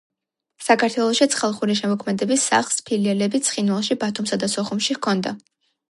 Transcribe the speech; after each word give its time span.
საქართველოშიც 0.67 1.35
ხალხური 1.41 1.75
შემოქმედების 1.81 2.47
სახლს 2.53 2.83
ფილიალები 2.89 3.45
ცხინვალში, 3.51 3.99
ბათუმსა 4.07 4.45
და 4.47 4.51
სოხუმში 4.59 4.99
ჰქონდა. 5.03 5.37